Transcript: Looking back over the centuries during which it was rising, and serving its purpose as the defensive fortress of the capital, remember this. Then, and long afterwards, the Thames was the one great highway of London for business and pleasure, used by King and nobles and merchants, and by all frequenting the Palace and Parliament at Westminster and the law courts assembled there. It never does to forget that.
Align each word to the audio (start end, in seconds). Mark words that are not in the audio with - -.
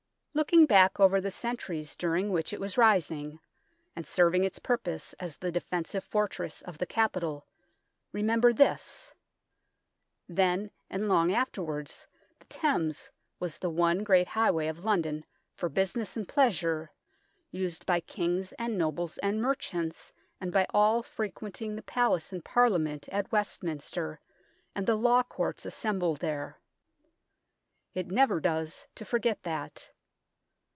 Looking 0.33 0.65
back 0.65 0.97
over 0.97 1.19
the 1.19 1.29
centuries 1.29 1.93
during 1.97 2.29
which 2.31 2.53
it 2.53 2.59
was 2.61 2.77
rising, 2.77 3.41
and 3.97 4.07
serving 4.07 4.45
its 4.45 4.59
purpose 4.59 5.11
as 5.19 5.35
the 5.35 5.51
defensive 5.51 6.05
fortress 6.05 6.61
of 6.61 6.77
the 6.77 6.85
capital, 6.85 7.45
remember 8.13 8.53
this. 8.53 9.11
Then, 10.29 10.71
and 10.89 11.09
long 11.09 11.33
afterwards, 11.33 12.07
the 12.39 12.45
Thames 12.45 13.11
was 13.41 13.57
the 13.57 13.69
one 13.69 14.05
great 14.05 14.29
highway 14.29 14.67
of 14.67 14.85
London 14.85 15.25
for 15.53 15.67
business 15.67 16.15
and 16.15 16.25
pleasure, 16.25 16.91
used 17.51 17.85
by 17.85 17.99
King 17.99 18.41
and 18.57 18.77
nobles 18.77 19.17
and 19.17 19.41
merchants, 19.41 20.13
and 20.39 20.53
by 20.53 20.65
all 20.69 21.03
frequenting 21.03 21.75
the 21.75 21.81
Palace 21.83 22.31
and 22.31 22.43
Parliament 22.43 23.09
at 23.09 23.29
Westminster 23.33 24.21
and 24.73 24.87
the 24.87 24.95
law 24.95 25.23
courts 25.23 25.65
assembled 25.65 26.19
there. 26.19 26.57
It 27.93 28.07
never 28.07 28.39
does 28.39 28.87
to 28.95 29.03
forget 29.03 29.43
that. 29.43 29.89